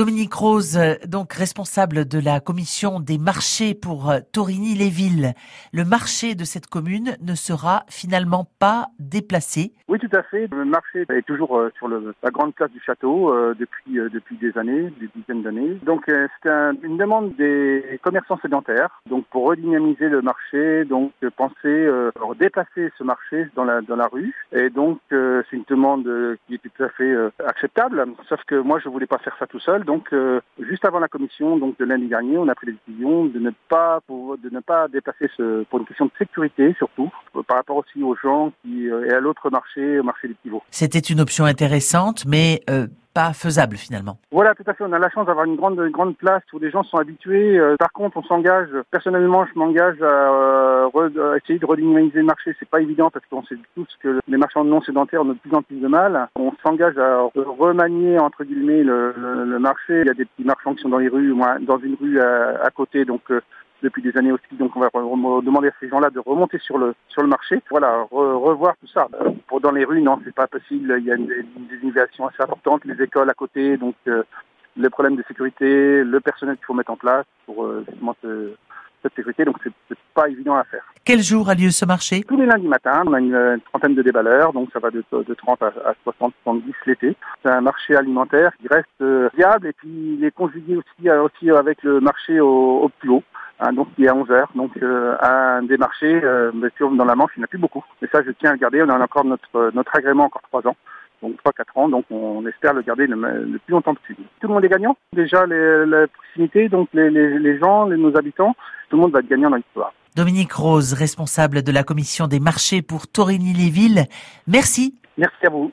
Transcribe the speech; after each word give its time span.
Dominique 0.00 0.32
Rose, 0.32 0.80
donc 1.06 1.34
responsable 1.34 2.08
de 2.08 2.18
la 2.18 2.40
commission 2.40 3.00
des 3.00 3.18
marchés 3.18 3.74
pour 3.74 4.10
Torigny-les-Villes. 4.32 5.34
Le 5.74 5.84
marché 5.84 6.34
de 6.34 6.44
cette 6.44 6.68
commune 6.68 7.18
ne 7.20 7.34
sera 7.34 7.84
finalement 7.86 8.46
pas 8.58 8.86
déplacé. 8.98 9.74
Oui, 9.90 9.98
tout 9.98 10.16
à 10.16 10.22
fait. 10.22 10.46
Le 10.52 10.64
marché 10.64 11.04
est 11.08 11.26
toujours 11.26 11.58
euh, 11.58 11.72
sur 11.76 11.88
la 11.88 12.30
grande 12.30 12.54
place 12.54 12.70
du 12.70 12.80
château 12.80 13.34
euh, 13.34 13.54
depuis 13.58 13.98
euh, 13.98 14.08
depuis 14.08 14.36
des 14.36 14.56
années, 14.56 14.88
des 15.00 15.10
dizaines 15.16 15.42
d'années. 15.42 15.78
Donc 15.84 16.04
c'est 16.06 16.48
un, 16.48 16.74
une 16.84 16.96
demande 16.96 17.34
des 17.34 17.98
commerçants 18.00 18.38
sédentaires. 18.40 19.02
Donc 19.06 19.26
pour 19.26 19.48
redynamiser 19.48 20.08
le 20.08 20.22
marché, 20.22 20.84
donc 20.84 21.12
penser 21.36 21.88
déplacer 22.38 22.92
ce 22.96 23.02
marché 23.02 23.48
dans 23.56 23.64
la 23.64 23.80
dans 23.80 23.96
la 23.96 24.06
rue. 24.06 24.32
Et 24.52 24.70
donc 24.70 25.00
c'est 25.10 25.56
une 25.56 25.64
demande 25.68 26.08
qui 26.46 26.54
est 26.54 26.58
tout 26.58 26.84
à 26.84 26.88
fait 26.90 27.12
acceptable. 27.44 28.06
Sauf 28.28 28.40
que 28.46 28.54
moi 28.54 28.78
je 28.78 28.88
voulais 28.88 29.08
pas 29.08 29.18
faire 29.18 29.36
ça 29.40 29.48
tout 29.48 29.58
seul. 29.58 29.84
Donc 29.90 30.14
juste 30.60 30.84
avant 30.84 31.00
la 31.00 31.08
commission, 31.08 31.56
donc 31.56 31.76
de 31.78 31.84
lundi 31.84 32.06
dernier, 32.06 32.38
on 32.38 32.46
a 32.46 32.54
pris 32.54 32.68
la 32.68 32.74
décision 32.86 33.24
de 33.24 33.40
ne 33.40 33.50
pas 33.68 33.98
de 34.08 34.48
ne 34.48 34.60
pas 34.60 34.86
déplacer 34.86 35.28
ce 35.36 35.64
pour 35.64 35.80
une 35.80 35.86
question 35.86 36.06
de 36.06 36.12
sécurité 36.16 36.74
surtout 36.78 37.10
par 37.48 37.56
rapport 37.56 37.76
aussi 37.76 38.00
aux 38.00 38.14
gens 38.14 38.52
qui 38.62 38.86
et 38.86 39.12
à 39.12 39.18
l'autre 39.18 39.50
marché, 39.50 39.98
au 39.98 40.04
marché 40.04 40.28
des 40.28 40.34
pivots. 40.34 40.62
C'était 40.70 41.00
une 41.00 41.20
option 41.20 41.44
intéressante, 41.44 42.24
mais 42.24 42.60
euh, 42.70 42.86
pas 43.12 43.32
faisable 43.32 43.76
finalement. 43.76 44.18
Voilà, 44.30 44.54
tout 44.54 44.64
à 44.66 44.74
fait. 44.74 44.84
On 44.84 44.92
a 44.92 44.98
la 44.98 45.10
chance 45.10 45.26
d'avoir 45.26 45.46
une 45.46 45.56
grande, 45.56 45.78
une 45.78 45.90
grande 45.90 46.16
place 46.16 46.42
où 46.52 46.58
les 46.58 46.70
gens 46.70 46.82
sont 46.84 46.98
habitués. 46.98 47.58
Euh, 47.58 47.76
par 47.78 47.92
contre, 47.92 48.16
on 48.18 48.22
s'engage. 48.22 48.68
Personnellement, 48.90 49.46
je 49.46 49.58
m'engage 49.58 50.00
à, 50.02 50.06
euh, 50.06 51.38
essayer 51.42 51.58
de 51.58 51.66
redynamiser 51.66 52.18
le 52.18 52.24
marché. 52.24 52.54
C'est 52.58 52.68
pas 52.68 52.80
évident 52.80 53.10
parce 53.10 53.24
qu'on 53.26 53.44
sait 53.44 53.56
tous 53.74 53.88
que 54.00 54.20
les 54.28 54.36
marchands 54.36 54.64
non 54.64 54.80
sédentaires 54.82 55.22
ont 55.22 55.26
de 55.26 55.34
plus 55.34 55.54
en 55.54 55.62
plus 55.62 55.76
de 55.76 55.88
mal. 55.88 56.28
On 56.36 56.52
s'engage 56.64 56.98
à 56.98 57.28
remanier 57.34 58.18
entre 58.18 58.44
guillemets 58.44 58.82
le, 58.82 59.14
le, 59.44 59.58
marché. 59.58 60.00
Il 60.00 60.06
y 60.06 60.10
a 60.10 60.14
des 60.14 60.24
petits 60.24 60.44
marchands 60.44 60.74
qui 60.74 60.82
sont 60.82 60.88
dans 60.88 60.98
les 60.98 61.08
rues, 61.08 61.34
dans 61.60 61.78
une 61.78 61.96
rue 62.00 62.20
à, 62.20 62.64
à 62.64 62.70
côté, 62.70 63.04
donc 63.04 63.30
depuis 63.82 64.02
des 64.02 64.16
années 64.16 64.32
aussi. 64.32 64.44
Donc 64.52 64.76
on 64.76 64.80
va 64.80 64.90
demander 64.92 65.68
à 65.68 65.72
ces 65.80 65.88
gens-là 65.88 66.10
de 66.10 66.20
remonter 66.20 66.58
sur 66.58 66.78
le 66.78 66.94
sur 67.08 67.22
le 67.22 67.28
marché. 67.28 67.60
Voilà, 67.70 68.06
revoir 68.10 68.74
tout 68.80 68.88
ça. 68.88 69.08
Euh, 69.20 69.30
pour 69.46 69.60
dans 69.60 69.72
les 69.72 69.84
rues, 69.84 70.02
non, 70.02 70.18
c'est 70.24 70.34
pas 70.34 70.46
possible. 70.46 70.96
Il 70.98 71.04
y 71.04 71.12
a 71.12 71.16
une, 71.16 71.30
innovations 71.82 72.26
assez 72.26 72.42
importantes, 72.42 72.84
les 72.84 73.02
écoles 73.02 73.30
à 73.30 73.34
côté, 73.34 73.76
donc 73.76 73.94
euh, 74.06 74.22
le 74.76 74.90
problème 74.90 75.16
de 75.16 75.24
sécurité, 75.26 76.04
le 76.04 76.20
personnel 76.20 76.56
qu'il 76.56 76.66
faut 76.66 76.74
mettre 76.74 76.90
en 76.90 76.96
place 76.96 77.24
pour 77.46 77.64
euh, 77.64 77.84
justement 77.88 78.16
cette 78.22 79.14
sécurité. 79.14 79.44
Donc 79.44 79.56
c'est 79.64 79.98
pas 80.14 80.28
évident 80.28 80.56
à 80.56 80.64
faire. 80.64 80.84
Quel 81.04 81.22
jour 81.22 81.48
a 81.48 81.54
lieu 81.54 81.70
ce 81.70 81.86
marché? 81.86 82.22
Tous 82.22 82.36
les 82.36 82.46
lundis 82.46 82.68
matins. 82.68 83.02
On 83.06 83.14
a 83.14 83.20
une, 83.20 83.60
trentaine 83.70 83.94
de 83.94 84.02
déballeurs, 84.02 84.52
donc 84.52 84.68
ça 84.72 84.78
va 84.78 84.90
de, 84.90 85.02
de 85.10 85.34
30 85.34 85.62
à, 85.62 85.94
60, 86.02 86.34
70 86.44 86.72
l'été. 86.86 87.16
C'est 87.42 87.50
un 87.50 87.62
marché 87.62 87.96
alimentaire 87.96 88.52
qui 88.60 88.68
reste 88.68 89.32
viable 89.34 89.68
et 89.68 89.72
puis 89.72 90.16
il 90.18 90.24
est 90.24 90.30
conjugué 90.30 90.76
aussi, 90.76 91.10
aussi 91.10 91.50
avec 91.50 91.82
le 91.82 92.00
marché 92.00 92.40
au, 92.40 92.82
au 92.82 92.88
plus 92.88 93.08
haut. 93.08 93.24
Hein, 93.60 93.72
donc 93.74 93.88
il 93.98 94.06
est 94.06 94.08
à 94.08 94.14
11 94.14 94.30
heures. 94.30 94.50
Donc 94.54 94.70
euh, 94.82 95.16
un 95.20 95.62
des 95.62 95.76
marchés, 95.76 96.20
euh, 96.24 96.50
dans 96.80 97.04
la 97.04 97.14
Manche, 97.14 97.32
il 97.36 97.40
n'y 97.40 97.44
en 97.44 97.44
a 97.44 97.48
plus 97.48 97.58
beaucoup. 97.58 97.84
Mais 98.00 98.08
ça, 98.10 98.22
je 98.24 98.30
tiens 98.32 98.50
à 98.50 98.52
le 98.54 98.58
garder. 98.58 98.82
On 98.82 98.88
a 98.88 98.98
encore 98.98 99.24
notre 99.24 99.70
notre 99.74 99.94
agrément 99.94 100.24
encore 100.24 100.42
trois 100.42 100.66
ans. 100.66 100.76
Donc 101.22 101.34
3-4 101.44 101.64
ans, 101.74 101.88
donc 101.90 102.06
on 102.10 102.46
espère 102.46 102.72
le 102.72 102.80
garder 102.80 103.06
le, 103.06 103.58
plus 103.66 103.72
longtemps 103.72 103.94
possible. 103.94 104.22
Tout 104.40 104.48
le 104.48 104.54
monde 104.54 104.64
est 104.64 104.70
gagnant? 104.70 104.96
Déjà, 105.12 105.44
les, 105.44 105.84
la 105.84 106.06
proximité, 106.06 106.70
donc 106.70 106.88
les, 106.94 107.10
les, 107.10 107.38
les 107.38 107.58
gens, 107.58 107.84
les, 107.84 107.98
nos 107.98 108.16
habitants, 108.16 108.56
tout 108.88 108.96
le 108.96 109.02
monde 109.02 109.12
va 109.12 109.18
être 109.18 109.28
gagnant 109.28 109.50
dans 109.50 109.56
l'histoire. 109.56 109.92
Dominique 110.16 110.54
Rose, 110.54 110.94
responsable 110.94 111.62
de 111.62 111.72
la 111.72 111.82
commission 111.82 112.26
des 112.26 112.40
marchés 112.40 112.80
pour 112.80 113.06
Torigny-les-Villes. 113.06 114.06
Merci. 114.46 114.94
Merci 115.18 115.46
à 115.46 115.50
vous. 115.50 115.68